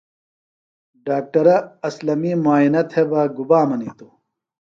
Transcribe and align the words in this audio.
ڈاکٹرہ 1.05 1.55
اسلمی 1.87 2.31
مُعائنہ 2.43 2.81
تھےۡ 2.89 3.07
بہ 3.09 3.21
گُبا 3.35 3.59
منِیتوۡ؟ 3.69 4.13